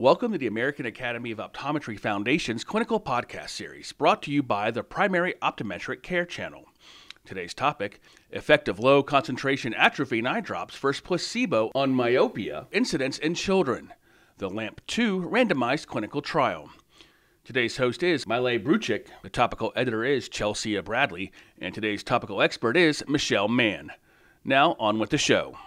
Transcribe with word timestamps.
Welcome 0.00 0.32
to 0.32 0.38
the 0.38 0.46
American 0.46 0.86
Academy 0.86 1.30
of 1.30 1.36
Optometry 1.36 2.00
Foundation's 2.00 2.64
clinical 2.64 2.98
podcast 2.98 3.50
series, 3.50 3.92
brought 3.92 4.22
to 4.22 4.30
you 4.30 4.42
by 4.42 4.70
the 4.70 4.82
Primary 4.82 5.34
Optometric 5.42 6.02
Care 6.02 6.24
Channel. 6.24 6.64
Today's 7.26 7.52
topic 7.52 8.00
effective 8.30 8.78
low 8.78 9.02
concentration 9.02 9.74
atropine 9.74 10.26
eye 10.26 10.40
drops 10.40 10.74
versus 10.74 11.02
placebo 11.02 11.70
on 11.74 11.90
myopia 11.90 12.66
incidence 12.72 13.18
in 13.18 13.34
children, 13.34 13.92
the 14.38 14.48
LAMP 14.48 14.80
2 14.86 15.20
randomized 15.20 15.86
clinical 15.86 16.22
trial. 16.22 16.70
Today's 17.44 17.76
host 17.76 18.02
is 18.02 18.26
Mile 18.26 18.58
Brujic, 18.58 19.08
the 19.22 19.28
topical 19.28 19.70
editor 19.76 20.02
is 20.02 20.30
Chelsea 20.30 20.80
Bradley, 20.80 21.30
and 21.58 21.74
today's 21.74 22.02
topical 22.02 22.40
expert 22.40 22.74
is 22.74 23.04
Michelle 23.06 23.48
Man. 23.48 23.90
Now, 24.46 24.76
on 24.78 24.98
with 24.98 25.10
the 25.10 25.18
show. 25.18 25.58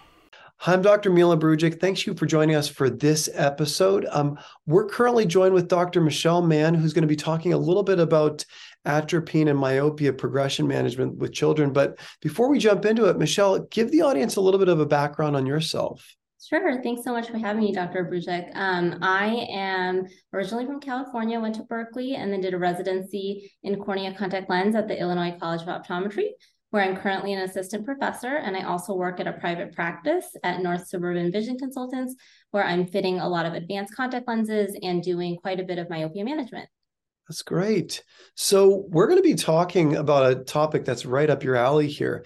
Hi, 0.64 0.72
I'm 0.72 0.82
Dr. 0.82 1.10
Mile 1.10 1.38
Brujic. 1.38 1.82
Thanks 1.82 2.08
you 2.08 2.14
for 2.14 2.26
joining 2.26 2.56
us 2.56 2.70
for 2.70 2.90
this 2.90 3.28
episode. 3.34 4.08
Um, 4.10 4.40
we're 4.66 4.88
currently 4.88 5.26
joined 5.26 5.54
with 5.54 5.68
Dr. 5.68 6.00
Michelle 6.00 6.42
Man, 6.42 6.74
who's 6.74 6.94
going 6.94 7.02
to 7.02 7.08
be 7.08 7.18
talking 7.18 7.52
a 7.52 7.58
little 7.58 7.84
bit 7.84 8.00
about 8.00 8.46
atropine 8.86 9.50
and 9.50 9.60
myopia 9.60 10.14
progression 10.14 10.66
management 10.66 11.18
with 11.18 11.34
children. 11.34 11.74
But 11.74 12.00
before 12.22 12.50
we 12.50 12.60
jump 12.60 12.86
into 12.86 13.10
it, 13.10 13.18
Michelle, 13.18 13.60
give 13.60 13.92
the 13.92 14.04
audience 14.04 14.38
a 14.38 14.42
little 14.42 14.58
bit 14.58 14.70
of 14.70 14.80
a 14.80 14.86
background 14.86 15.36
on 15.36 15.46
yourself. 15.46 16.16
Sure. 16.42 16.82
Thanks 16.82 17.04
so 17.04 17.12
much 17.12 17.28
for 17.28 17.38
having 17.38 17.64
me, 17.64 17.74
Dr. 17.74 18.06
Brujic. 18.06 18.50
Um, 18.56 19.00
I 19.02 19.46
am 19.52 20.06
originally 20.32 20.66
from 20.66 20.80
California, 20.80 21.42
went 21.42 21.56
to 21.56 21.64
Berkeley, 21.64 22.16
and 22.16 22.32
then 22.32 22.40
did 22.40 22.54
a 22.54 22.58
residency 22.58 23.52
in 23.64 23.84
cornea 23.84 24.14
contact 24.14 24.50
lens 24.50 24.76
at 24.76 24.88
the 24.88 24.98
Illinois 24.98 25.36
College 25.38 25.64
of 25.64 25.68
Optometry 25.68 26.30
where 26.74 26.82
I'm 26.82 26.98
currently 26.98 27.34
an 27.34 27.42
assistant 27.42 27.86
professor. 27.86 28.38
And 28.38 28.58
I 28.58 28.64
also 28.64 28.96
work 28.96 29.20
at 29.20 29.28
a 29.28 29.34
private 29.34 29.76
practice 29.76 30.26
at 30.44 30.64
North 30.64 30.88
Suburban 30.88 31.32
Vision 31.32 31.56
Consultants, 31.56 32.16
where 32.50 32.66
I'm 32.66 32.88
fitting 32.88 33.20
a 33.20 33.30
lot 33.30 33.46
of 33.46 33.54
advanced 33.54 33.96
contact 33.96 34.28
lenses 34.28 34.76
and 34.82 35.04
doing 35.04 35.38
quite 35.38 35.60
a 35.60 35.64
bit 35.64 35.78
of 35.78 35.88
myopia 35.92 36.26
management. 36.26 36.68
That's 37.30 37.44
great. 37.44 38.04
So, 38.36 38.86
we're 38.90 39.06
going 39.06 39.22
to 39.22 39.24
be 39.24 39.36
talking 39.36 39.98
about 39.98 40.32
a 40.32 40.44
topic 40.44 40.84
that's 40.84 41.06
right 41.06 41.30
up 41.30 41.44
your 41.44 41.56
alley 41.56 41.88
here. 41.88 42.26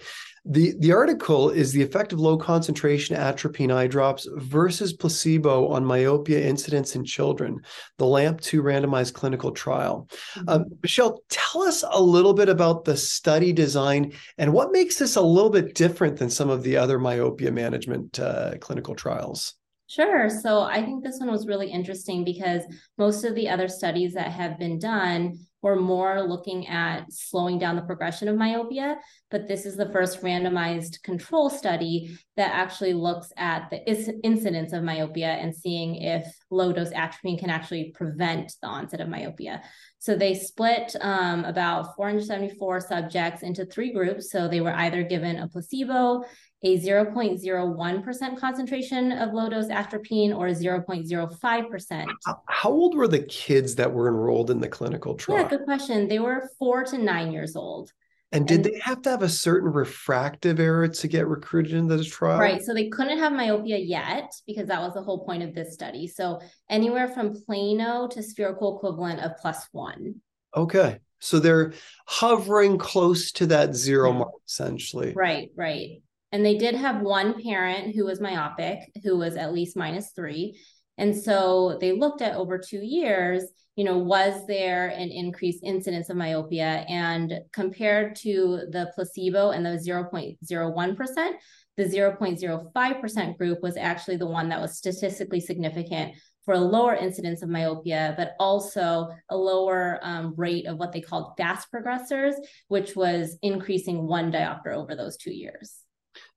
The, 0.50 0.74
the 0.78 0.92
article 0.92 1.50
is 1.50 1.72
the 1.72 1.82
effect 1.82 2.14
of 2.14 2.20
low 2.20 2.38
concentration 2.38 3.14
atropine 3.14 3.70
eye 3.70 3.86
drops 3.86 4.26
versus 4.36 4.94
placebo 4.94 5.68
on 5.68 5.84
myopia 5.84 6.40
incidence 6.40 6.96
in 6.96 7.04
children, 7.04 7.60
the 7.98 8.06
LAMP 8.06 8.40
2 8.40 8.62
randomized 8.62 9.12
clinical 9.12 9.50
trial. 9.52 10.08
Mm-hmm. 10.36 10.48
Um, 10.48 10.64
Michelle, 10.82 11.22
tell 11.28 11.64
us 11.64 11.84
a 11.90 12.00
little 12.00 12.32
bit 12.32 12.48
about 12.48 12.86
the 12.86 12.96
study 12.96 13.52
design 13.52 14.14
and 14.38 14.54
what 14.54 14.72
makes 14.72 14.96
this 14.96 15.16
a 15.16 15.20
little 15.20 15.50
bit 15.50 15.74
different 15.74 16.16
than 16.16 16.30
some 16.30 16.48
of 16.48 16.62
the 16.62 16.78
other 16.78 16.98
myopia 16.98 17.52
management 17.52 18.18
uh, 18.18 18.56
clinical 18.58 18.94
trials. 18.94 19.54
Sure. 19.86 20.30
So 20.30 20.62
I 20.62 20.82
think 20.82 21.04
this 21.04 21.18
one 21.18 21.30
was 21.30 21.46
really 21.46 21.70
interesting 21.70 22.24
because 22.24 22.62
most 22.96 23.24
of 23.24 23.34
the 23.34 23.50
other 23.50 23.68
studies 23.68 24.14
that 24.14 24.30
have 24.30 24.58
been 24.58 24.78
done 24.78 25.38
were 25.62 25.76
more 25.76 26.22
looking 26.22 26.66
at 26.68 27.12
slowing 27.12 27.58
down 27.58 27.76
the 27.76 27.82
progression 27.82 28.28
of 28.28 28.36
myopia, 28.36 28.96
but 29.30 29.48
this 29.48 29.66
is 29.66 29.76
the 29.76 29.90
first 29.90 30.22
randomized 30.22 31.02
control 31.02 31.50
study 31.50 32.16
that 32.36 32.52
actually 32.54 32.94
looks 32.94 33.32
at 33.36 33.68
the 33.70 33.90
is- 33.90 34.12
incidence 34.22 34.72
of 34.72 34.84
myopia 34.84 35.26
and 35.26 35.54
seeing 35.54 35.96
if 35.96 36.32
low 36.50 36.72
dose 36.72 36.92
atropine 36.92 37.38
can 37.38 37.50
actually 37.50 37.92
prevent 37.94 38.52
the 38.62 38.68
onset 38.68 39.00
of 39.00 39.08
myopia. 39.08 39.62
So 40.00 40.14
they 40.14 40.34
split 40.34 40.94
um, 41.00 41.44
about 41.44 41.96
474 41.96 42.80
subjects 42.80 43.42
into 43.42 43.66
three 43.66 43.92
groups. 43.92 44.30
So 44.30 44.46
they 44.46 44.60
were 44.60 44.72
either 44.72 45.02
given 45.02 45.36
a 45.36 45.48
placebo, 45.48 46.22
a 46.62 46.78
0.01% 46.78 48.38
concentration 48.38 49.12
of 49.12 49.32
low 49.32 49.48
dose 49.48 49.70
atropine 49.70 50.32
or 50.32 50.48
0.05%. 50.48 52.06
How 52.46 52.70
old 52.70 52.96
were 52.96 53.08
the 53.08 53.22
kids 53.24 53.74
that 53.76 53.92
were 53.92 54.08
enrolled 54.08 54.50
in 54.50 54.60
the 54.60 54.68
clinical 54.68 55.14
trial? 55.14 55.40
Yeah, 55.40 55.48
good 55.48 55.64
question. 55.64 56.08
They 56.08 56.18
were 56.20 56.50
four 56.58 56.84
to 56.84 56.98
nine 56.98 57.32
years 57.32 57.56
old. 57.56 57.92
And 58.30 58.46
did 58.46 58.66
and, 58.66 58.74
they 58.74 58.78
have 58.80 59.00
to 59.02 59.10
have 59.10 59.22
a 59.22 59.28
certain 59.28 59.72
refractive 59.72 60.60
error 60.60 60.86
to 60.86 61.08
get 61.08 61.26
recruited 61.26 61.72
into 61.72 61.96
the 61.96 62.04
trial? 62.04 62.38
Right. 62.38 62.62
So 62.62 62.74
they 62.74 62.88
couldn't 62.88 63.18
have 63.18 63.32
myopia 63.32 63.78
yet 63.78 64.30
because 64.46 64.68
that 64.68 64.80
was 64.80 64.94
the 64.94 65.02
whole 65.02 65.24
point 65.24 65.42
of 65.42 65.54
this 65.54 65.72
study. 65.72 66.06
So 66.06 66.40
anywhere 66.68 67.08
from 67.08 67.34
plano 67.44 68.06
to 68.08 68.22
spherical 68.22 68.76
equivalent 68.76 69.20
of 69.20 69.32
plus 69.40 69.66
one. 69.72 70.16
Okay. 70.54 70.98
So 71.20 71.38
they're 71.38 71.72
hovering 72.06 72.78
close 72.78 73.32
to 73.32 73.46
that 73.46 73.74
zero 73.74 74.12
mark, 74.12 74.32
essentially. 74.46 75.14
Right, 75.16 75.50
right. 75.56 76.02
And 76.30 76.44
they 76.44 76.58
did 76.58 76.74
have 76.74 77.00
one 77.00 77.42
parent 77.42 77.94
who 77.94 78.04
was 78.04 78.20
myopic, 78.20 78.80
who 79.02 79.16
was 79.16 79.36
at 79.36 79.54
least 79.54 79.76
minus 79.76 80.10
three. 80.14 80.60
And 80.98 81.16
so 81.16 81.78
they 81.80 81.92
looked 81.92 82.20
at 82.20 82.36
over 82.36 82.58
two 82.58 82.84
years, 82.84 83.44
you 83.76 83.84
know, 83.84 83.96
was 83.96 84.46
there 84.46 84.88
an 84.88 85.10
increased 85.10 85.62
incidence 85.62 86.10
of 86.10 86.16
myopia? 86.16 86.84
And 86.88 87.40
compared 87.52 88.16
to 88.16 88.66
the 88.70 88.90
placebo 88.94 89.50
and 89.50 89.64
the 89.64 89.70
0.01%, 89.70 91.32
the 91.76 91.84
0.05% 91.84 93.38
group 93.38 93.62
was 93.62 93.76
actually 93.76 94.16
the 94.16 94.26
one 94.26 94.48
that 94.48 94.60
was 94.60 94.76
statistically 94.76 95.38
significant 95.38 96.14
for 96.44 96.54
a 96.54 96.58
lower 96.58 96.96
incidence 96.96 97.42
of 97.42 97.48
myopia, 97.48 98.14
but 98.16 98.32
also 98.40 99.08
a 99.28 99.36
lower 99.36 100.00
um, 100.02 100.34
rate 100.36 100.66
of 100.66 100.78
what 100.78 100.92
they 100.92 101.00
called 101.00 101.34
fast 101.36 101.68
progressors, 101.72 102.32
which 102.66 102.96
was 102.96 103.38
increasing 103.42 104.06
one 104.06 104.32
diopter 104.32 104.74
over 104.74 104.96
those 104.96 105.16
two 105.16 105.32
years. 105.32 105.76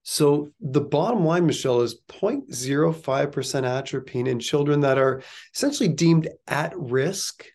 So 0.03 0.49
the 0.59 0.81
bottom 0.81 1.25
line, 1.25 1.45
Michelle, 1.45 1.81
is 1.81 2.01
0.05% 2.09 3.63
atropine 3.63 4.27
in 4.27 4.39
children 4.39 4.81
that 4.81 4.97
are 4.97 5.21
essentially 5.53 5.89
deemed 5.89 6.27
at 6.47 6.73
risk 6.75 7.45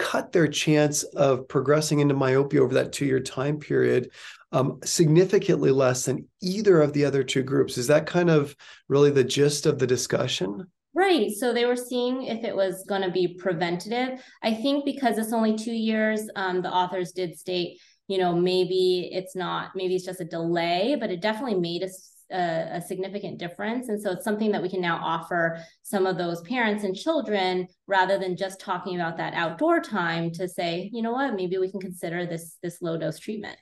cut 0.00 0.32
their 0.32 0.48
chance 0.48 1.02
of 1.02 1.46
progressing 1.46 2.00
into 2.00 2.14
myopia 2.14 2.62
over 2.62 2.72
that 2.72 2.90
two-year 2.90 3.20
time 3.20 3.58
period 3.58 4.10
um, 4.50 4.78
significantly 4.82 5.70
less 5.70 6.06
than 6.06 6.26
either 6.40 6.80
of 6.80 6.94
the 6.94 7.04
other 7.04 7.22
two 7.22 7.42
groups. 7.42 7.76
Is 7.76 7.86
that 7.88 8.06
kind 8.06 8.30
of 8.30 8.56
really 8.88 9.10
the 9.10 9.22
gist 9.22 9.66
of 9.66 9.78
the 9.78 9.86
discussion? 9.86 10.66
Right. 10.94 11.30
So 11.30 11.52
they 11.52 11.66
were 11.66 11.76
seeing 11.76 12.24
if 12.24 12.42
it 12.44 12.56
was 12.56 12.84
going 12.88 13.02
to 13.02 13.10
be 13.10 13.36
preventative. 13.38 14.20
I 14.42 14.54
think 14.54 14.84
because 14.84 15.18
it's 15.18 15.32
only 15.32 15.56
two 15.56 15.72
years, 15.72 16.28
um, 16.34 16.62
the 16.62 16.72
authors 16.72 17.12
did 17.12 17.38
state 17.38 17.78
you 18.10 18.18
know, 18.18 18.34
maybe 18.34 19.08
it's 19.12 19.36
not, 19.36 19.70
maybe 19.76 19.94
it's 19.94 20.04
just 20.04 20.20
a 20.20 20.24
delay, 20.24 20.96
but 20.98 21.12
it 21.12 21.20
definitely 21.20 21.60
made 21.60 21.84
a, 21.84 22.36
a, 22.36 22.82
significant 22.82 23.38
difference. 23.38 23.88
And 23.88 24.02
so 24.02 24.10
it's 24.10 24.24
something 24.24 24.50
that 24.50 24.60
we 24.60 24.68
can 24.68 24.80
now 24.80 24.98
offer 25.00 25.62
some 25.84 26.06
of 26.06 26.18
those 26.18 26.40
parents 26.40 26.82
and 26.82 26.96
children 26.96 27.68
rather 27.86 28.18
than 28.18 28.36
just 28.36 28.58
talking 28.60 28.96
about 28.96 29.16
that 29.18 29.34
outdoor 29.34 29.80
time 29.80 30.32
to 30.32 30.48
say, 30.48 30.90
you 30.92 31.02
know 31.02 31.12
what, 31.12 31.36
maybe 31.36 31.56
we 31.58 31.70
can 31.70 31.78
consider 31.78 32.26
this 32.26 32.58
this 32.64 32.82
low 32.82 32.98
dose 32.98 33.20
treatment. 33.20 33.56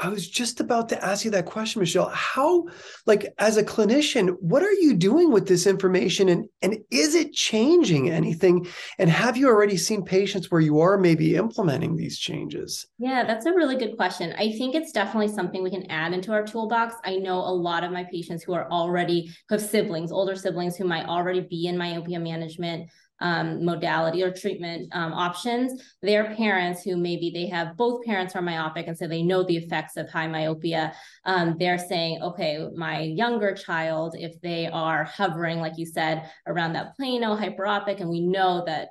I 0.00 0.08
was 0.08 0.26
just 0.26 0.60
about 0.60 0.88
to 0.88 1.04
ask 1.04 1.26
you 1.26 1.30
that 1.32 1.44
question, 1.44 1.80
Michelle. 1.80 2.08
How, 2.08 2.64
like, 3.04 3.26
as 3.38 3.58
a 3.58 3.62
clinician, 3.62 4.34
what 4.40 4.62
are 4.62 4.72
you 4.72 4.94
doing 4.94 5.30
with 5.30 5.46
this 5.46 5.66
information, 5.66 6.30
and 6.30 6.48
and 6.62 6.78
is 6.90 7.14
it 7.14 7.34
changing 7.34 8.08
anything? 8.08 8.66
And 8.98 9.10
have 9.10 9.36
you 9.36 9.48
already 9.48 9.76
seen 9.76 10.02
patients 10.02 10.50
where 10.50 10.62
you 10.62 10.80
are 10.80 10.96
maybe 10.96 11.36
implementing 11.36 11.96
these 11.96 12.18
changes? 12.18 12.86
Yeah, 12.98 13.24
that's 13.24 13.44
a 13.44 13.52
really 13.52 13.76
good 13.76 13.96
question. 13.98 14.32
I 14.38 14.52
think 14.52 14.74
it's 14.74 14.90
definitely 14.90 15.28
something 15.28 15.62
we 15.62 15.70
can 15.70 15.90
add 15.90 16.14
into 16.14 16.32
our 16.32 16.46
toolbox. 16.46 16.94
I 17.04 17.16
know 17.16 17.36
a 17.36 17.52
lot 17.52 17.84
of 17.84 17.92
my 17.92 18.04
patients 18.04 18.42
who 18.42 18.54
are 18.54 18.70
already 18.70 19.30
who 19.48 19.56
have 19.56 19.62
siblings, 19.62 20.10
older 20.10 20.34
siblings 20.34 20.76
who 20.76 20.84
might 20.84 21.06
already 21.06 21.42
be 21.42 21.66
in 21.66 21.76
myopia 21.76 22.18
management 22.18 22.88
um, 23.20 23.64
modality 23.64 24.22
or 24.22 24.32
treatment 24.32 24.88
um, 24.92 25.12
options, 25.12 25.82
their 26.02 26.34
parents 26.34 26.82
who 26.82 26.96
maybe 26.96 27.30
they 27.30 27.46
have 27.46 27.76
both 27.76 28.04
parents 28.04 28.34
are 28.34 28.42
myopic 28.42 28.86
and 28.86 28.96
so 28.96 29.06
they 29.06 29.22
know 29.22 29.42
the 29.42 29.56
effects 29.56 29.96
of 29.96 30.08
high 30.08 30.26
myopia, 30.26 30.92
um, 31.24 31.56
they're 31.58 31.78
saying, 31.78 32.22
okay, 32.22 32.66
my 32.74 33.00
younger 33.00 33.54
child, 33.54 34.14
if 34.18 34.40
they 34.40 34.66
are 34.66 35.04
hovering, 35.04 35.58
like 35.58 35.76
you 35.76 35.86
said, 35.86 36.30
around 36.46 36.72
that 36.72 36.96
plano 36.96 37.36
hyperopic, 37.36 38.00
and 38.00 38.08
we 38.08 38.20
know 38.20 38.64
that 38.66 38.88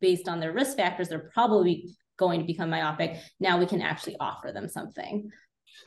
based 0.00 0.28
on 0.28 0.40
their 0.40 0.52
risk 0.52 0.76
factors, 0.76 1.08
they're 1.08 1.30
probably 1.34 1.96
going 2.18 2.40
to 2.40 2.46
become 2.46 2.70
myopic. 2.70 3.18
Now 3.40 3.58
we 3.58 3.66
can 3.66 3.82
actually 3.82 4.16
offer 4.20 4.52
them 4.52 4.68
something. 4.68 5.30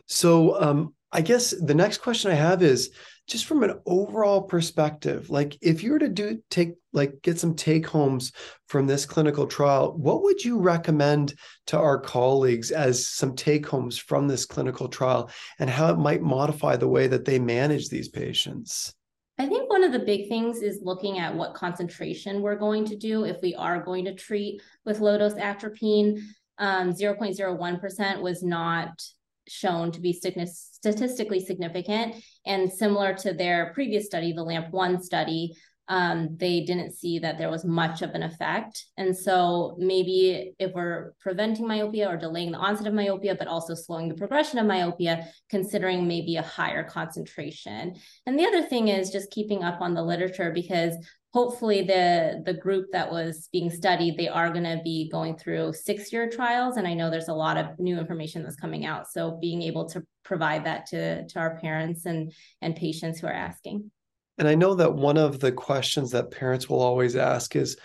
So 0.07 0.59
um, 0.61 0.93
I 1.11 1.21
guess 1.21 1.51
the 1.51 1.75
next 1.75 1.99
question 1.99 2.31
I 2.31 2.35
have 2.35 2.61
is 2.63 2.91
just 3.27 3.45
from 3.45 3.63
an 3.63 3.79
overall 3.85 4.41
perspective, 4.41 5.29
like 5.29 5.57
if 5.61 5.81
you 5.81 5.93
were 5.93 5.99
to 5.99 6.09
do 6.09 6.39
take 6.49 6.73
like 6.91 7.21
get 7.21 7.39
some 7.39 7.55
take 7.55 7.87
homes 7.87 8.31
from 8.67 8.85
this 8.85 9.05
clinical 9.05 9.47
trial, 9.47 9.93
what 9.97 10.23
would 10.23 10.43
you 10.43 10.59
recommend 10.59 11.33
to 11.67 11.77
our 11.77 11.99
colleagues 11.99 12.71
as 12.71 13.07
some 13.07 13.35
take 13.35 13.65
homes 13.65 13.97
from 13.97 14.27
this 14.27 14.45
clinical 14.45 14.87
trial 14.87 15.29
and 15.59 15.69
how 15.69 15.91
it 15.91 15.97
might 15.97 16.21
modify 16.21 16.75
the 16.75 16.87
way 16.87 17.07
that 17.07 17.25
they 17.25 17.39
manage 17.39 17.89
these 17.89 18.09
patients? 18.09 18.93
I 19.39 19.47
think 19.47 19.69
one 19.69 19.83
of 19.83 19.91
the 19.91 19.99
big 19.99 20.27
things 20.27 20.61
is 20.61 20.81
looking 20.83 21.17
at 21.17 21.33
what 21.33 21.55
concentration 21.55 22.41
we're 22.41 22.55
going 22.55 22.85
to 22.85 22.95
do 22.95 23.25
if 23.25 23.41
we 23.41 23.55
are 23.55 23.81
going 23.81 24.05
to 24.05 24.13
treat 24.13 24.61
with 24.85 24.99
low 24.99 25.17
dose 25.17 25.33
atropine. 25.33 26.21
Um, 26.59 26.91
0.01% 26.91 28.21
was 28.21 28.43
not 28.43 29.01
shown 29.47 29.91
to 29.91 29.99
be 29.99 30.13
statistically 30.13 31.39
significant. 31.39 32.15
And 32.45 32.71
similar 32.71 33.13
to 33.15 33.33
their 33.33 33.71
previous 33.73 34.05
study, 34.05 34.33
the 34.33 34.45
LAMP1 34.45 35.01
study, 35.01 35.55
um, 35.89 36.37
they 36.37 36.61
didn't 36.61 36.93
see 36.93 37.19
that 37.19 37.37
there 37.37 37.49
was 37.49 37.65
much 37.65 38.01
of 38.01 38.11
an 38.11 38.23
effect. 38.23 38.85
And 38.97 39.15
so 39.15 39.75
maybe 39.77 40.53
if 40.57 40.71
we're 40.73 41.13
preventing 41.19 41.67
myopia 41.67 42.09
or 42.09 42.15
delaying 42.15 42.51
the 42.51 42.57
onset 42.57 42.87
of 42.87 42.93
myopia, 42.93 43.35
but 43.35 43.47
also 43.47 43.73
slowing 43.73 44.07
the 44.07 44.15
progression 44.15 44.59
of 44.59 44.65
myopia, 44.65 45.27
considering 45.49 46.07
maybe 46.07 46.37
a 46.37 46.41
higher 46.41 46.83
concentration. 46.83 47.95
And 48.25 48.39
the 48.39 48.45
other 48.45 48.63
thing 48.63 48.87
is 48.87 49.11
just 49.11 49.31
keeping 49.31 49.63
up 49.63 49.81
on 49.81 49.93
the 49.93 50.03
literature 50.03 50.51
because 50.51 50.95
hopefully 51.33 51.81
the 51.81 52.43
the 52.45 52.53
group 52.53 52.87
that 52.91 53.11
was 53.11 53.49
being 53.51 53.69
studied 53.69 54.17
they 54.17 54.27
are 54.27 54.51
going 54.51 54.63
to 54.63 54.79
be 54.83 55.09
going 55.09 55.35
through 55.35 55.73
six 55.73 56.13
year 56.13 56.29
trials 56.29 56.77
and 56.77 56.87
i 56.87 56.93
know 56.93 57.09
there's 57.09 57.27
a 57.27 57.33
lot 57.33 57.57
of 57.57 57.79
new 57.79 57.97
information 57.99 58.43
that's 58.43 58.55
coming 58.55 58.85
out. 58.85 59.11
So 59.11 59.37
being 59.39 59.61
able 59.61 59.87
to 59.89 60.03
provide 60.23 60.65
that 60.65 60.85
to 60.87 61.27
to 61.27 61.39
our 61.39 61.59
parents 61.59 62.05
and 62.05 62.33
and 62.61 62.75
patients 62.75 63.19
who 63.19 63.27
are 63.27 63.33
asking. 63.33 63.91
And 64.37 64.47
I 64.47 64.55
know 64.55 64.73
that 64.75 64.93
one 64.93 65.17
of 65.17 65.39
the 65.39 65.51
questions 65.51 66.11
that 66.11 66.31
parents 66.31 66.67
will 66.67 66.81
always 66.81 67.15
ask 67.15 67.55
is, 67.55 67.77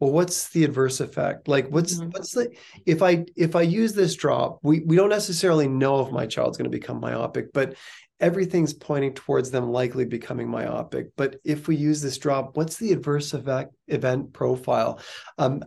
well, 0.00 0.12
what's 0.12 0.50
the 0.50 0.64
adverse 0.64 1.00
effect? 1.00 1.48
Like 1.48 1.68
what's 1.68 1.94
mm-hmm. 1.94 2.10
what's 2.10 2.32
the 2.32 2.54
if 2.84 3.02
I 3.02 3.24
if 3.34 3.56
I 3.56 3.62
use 3.62 3.94
this 3.94 4.14
drop, 4.14 4.58
we 4.62 4.80
we 4.80 4.96
don't 4.96 5.08
necessarily 5.08 5.68
know 5.68 6.00
if 6.04 6.12
my 6.12 6.26
child's 6.26 6.58
going 6.58 6.70
to 6.70 6.76
become 6.76 7.00
myopic, 7.00 7.52
but 7.52 7.76
everything's 8.18 8.72
pointing 8.72 9.12
towards 9.12 9.50
them 9.50 9.70
likely 9.70 10.04
becoming 10.04 10.48
myopic. 10.48 11.08
But 11.16 11.36
if 11.44 11.68
we 11.68 11.76
use 11.76 12.00
this 12.00 12.16
drop, 12.16 12.56
what's 12.56 12.76
the 12.76 12.92
adverse 12.92 13.34
event, 13.34 13.68
event 13.88 14.32
profile? 14.32 15.00
Um, 15.36 15.62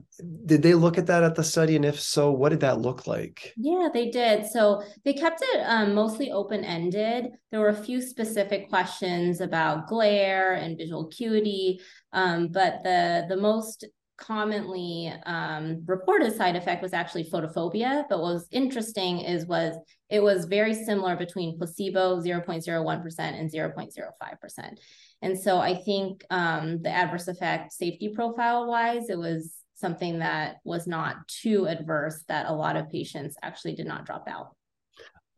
did 0.46 0.64
they 0.64 0.74
look 0.74 0.98
at 0.98 1.08
that 1.08 1.24
at 1.24 1.36
the 1.36 1.44
study? 1.44 1.76
And 1.76 1.86
if 1.86 2.00
so, 2.00 2.32
what 2.32 2.50
did 2.50 2.62
that 2.62 2.82
look 2.82 3.06
like? 3.06 3.54
Yeah, 3.56 3.90
they 3.94 4.10
did. 4.10 4.48
So 4.48 4.84
they 5.06 5.14
kept 5.14 5.42
it 5.44 5.62
um, 5.66 5.94
mostly 5.94 6.32
open 6.32 6.64
ended. 6.64 7.28
There 7.52 7.60
were 7.60 7.70
a 7.70 7.84
few 7.84 8.02
specific 8.02 8.70
questions 8.70 9.42
about 9.42 9.88
glare 9.88 10.54
and 10.54 10.78
visual 10.78 11.08
acuity. 11.08 11.82
Um, 12.14 12.48
but 12.48 12.82
the 12.84 13.26
the 13.30 13.38
most 13.38 13.86
commonly 14.20 15.14
um, 15.26 15.84
reported 15.86 16.36
side 16.36 16.56
effect 16.56 16.82
was 16.82 16.94
actually 16.94 17.24
photophobia. 17.24 18.04
But 18.10 18.20
what 18.22 18.34
was 18.34 18.48
interesting 18.52 19.20
is 19.20 19.46
was 19.46 19.76
it 20.10 20.22
was 20.22 20.46
very 20.46 20.74
similar 20.74 21.16
between 21.16 21.58
placebo 21.58 22.20
0.01% 22.20 23.20
and 23.20 23.52
0.05%. 23.52 24.78
And 25.22 25.40
so 25.40 25.58
I 25.58 25.76
think 25.76 26.24
um, 26.30 26.82
the 26.82 26.90
adverse 26.90 27.28
effect 27.28 27.74
safety 27.74 28.10
profile 28.10 28.68
wise, 28.68 29.10
it 29.10 29.18
was 29.18 29.56
something 29.76 30.20
that 30.20 30.58
was 30.64 30.88
not 30.88 31.28
too 31.28 31.68
adverse 31.68 32.24
that 32.28 32.48
a 32.48 32.54
lot 32.54 32.76
of 32.76 32.90
patients 32.90 33.38
actually 33.42 33.76
did 33.76 33.88
not 33.88 34.06
drop 34.06 34.28
out. 34.28 34.56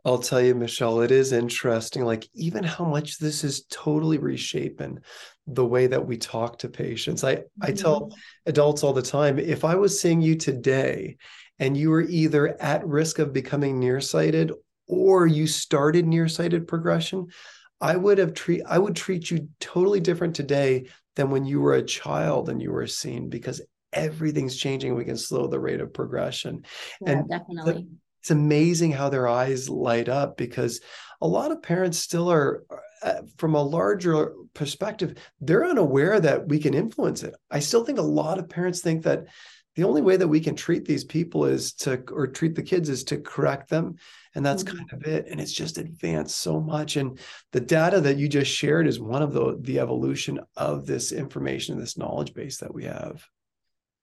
I'll 0.04 0.20
tell 0.20 0.42
you, 0.42 0.56
Michelle, 0.56 1.02
it 1.02 1.12
is 1.12 1.32
interesting, 1.32 2.04
like 2.04 2.28
even 2.34 2.64
how 2.64 2.86
much 2.86 3.20
this 3.20 3.44
is 3.44 3.66
totally 3.70 4.18
reshaping 4.18 5.00
the 5.48 5.66
way 5.66 5.88
that 5.88 6.06
we 6.06 6.18
talk 6.18 6.60
to 6.60 6.70
patients. 6.70 7.24
I, 7.24 7.36
mm-hmm. 7.36 7.64
I 7.64 7.72
tell 7.72 8.12
adults 8.46 8.84
all 8.84 8.94
the 8.94 9.02
time 9.02 9.38
if 9.38 9.64
I 9.64 9.76
was 9.76 10.00
seeing 10.00 10.22
you 10.22 10.36
today 10.36 11.18
and 11.60 11.78
you 11.78 11.92
were 11.92 12.02
either 12.02 12.62
at 12.62 12.88
risk 12.88 13.20
of 13.20 13.34
becoming 13.34 13.80
nearsighted 13.80 14.52
or 14.88 15.28
you 15.28 15.46
started 15.46 16.08
nearsighted 16.08 16.68
progression, 16.68 17.28
I 17.80 17.96
would 17.96 18.18
have 18.18 18.34
treat 18.34 18.64
I 18.68 18.78
would 18.78 18.96
treat 18.96 19.30
you 19.30 19.50
totally 19.60 20.00
different 20.00 20.36
today 20.36 20.88
than 21.16 21.30
when 21.30 21.46
you 21.46 21.62
were 21.62 21.76
a 21.76 21.84
child 21.84 22.50
and 22.50 22.62
you 22.62 22.72
were 22.72 22.88
seen 22.88 23.30
because 23.30 23.62
everything's 23.94 24.56
changing. 24.56 24.96
We 24.96 25.06
can 25.06 25.18
slow 25.18 25.48
the 25.48 25.60
rate 25.60 25.82
of 25.82 25.94
progression. 25.94 26.64
Yeah, 27.02 27.12
and 27.12 27.30
definitely. 27.30 27.74
The, 27.74 27.88
it's 28.22 28.32
amazing 28.32 28.92
how 28.92 29.10
their 29.10 29.28
eyes 29.28 29.68
light 29.68 30.08
up 30.08 30.38
because 30.38 30.80
a 31.22 31.28
lot 31.28 31.52
of 31.52 31.64
parents 31.64 31.98
still 31.98 32.32
are 32.32 32.64
uh, 33.02 33.22
from 33.38 33.56
a 33.56 33.62
larger 33.62 34.34
perspective 34.54 35.18
they're 35.40 35.66
unaware 35.66 36.20
that 36.20 36.48
we 36.48 36.60
can 36.60 36.76
influence 36.76 37.24
it. 37.24 37.34
I 37.50 37.60
still 37.60 37.84
think 37.84 37.98
a 37.98 38.04
lot 38.04 38.38
of 38.38 38.48
parents 38.48 38.82
think 38.82 39.04
that 39.04 39.26
the 39.76 39.86
only 39.86 40.02
way 40.02 40.18
that 40.18 40.28
we 40.28 40.40
can 40.40 40.56
treat 40.56 40.86
these 40.86 41.04
people 41.04 41.46
is 41.46 41.74
to 41.74 42.04
or 42.12 42.28
treat 42.28 42.56
the 42.56 42.62
kids 42.62 42.90
is 42.90 43.04
to 43.06 43.18
correct 43.18 43.70
them 43.70 43.96
and 44.36 44.46
that's 44.46 44.64
mm-hmm. 44.64 44.78
kind 44.78 44.94
of 44.94 45.04
it 45.04 45.28
and 45.30 45.40
it's 45.40 45.54
just 45.54 45.78
advanced 45.78 46.36
so 46.36 46.60
much 46.60 46.98
and 46.98 47.18
the 47.54 47.62
data 47.62 48.02
that 48.02 48.18
you 48.18 48.28
just 48.28 48.52
shared 48.52 48.86
is 48.86 49.00
one 49.00 49.22
of 49.22 49.34
the 49.34 49.58
the 49.62 49.80
evolution 49.80 50.40
of 50.58 50.86
this 50.86 51.12
information 51.12 51.80
this 51.80 51.98
knowledge 51.98 52.34
base 52.34 52.58
that 52.58 52.74
we 52.74 52.84
have. 52.84 53.26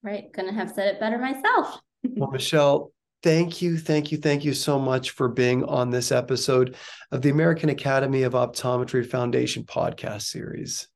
Right 0.02 0.32
couldn't 0.32 0.54
have 0.54 0.72
said 0.72 0.88
it 0.88 1.00
better 1.00 1.18
myself. 1.18 1.80
Well 2.02 2.30
michelle 2.30 2.92
Thank 3.22 3.60
you, 3.60 3.76
thank 3.76 4.12
you, 4.12 4.18
thank 4.18 4.44
you 4.44 4.54
so 4.54 4.78
much 4.78 5.10
for 5.10 5.28
being 5.28 5.64
on 5.64 5.90
this 5.90 6.12
episode 6.12 6.76
of 7.10 7.20
the 7.20 7.30
American 7.30 7.68
Academy 7.68 8.22
of 8.22 8.34
Optometry 8.34 9.04
Foundation 9.04 9.64
podcast 9.64 10.22
series. 10.22 10.86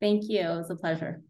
Thank 0.00 0.28
you. 0.28 0.40
It 0.40 0.56
was 0.56 0.70
a 0.70 0.76
pleasure. 0.76 1.22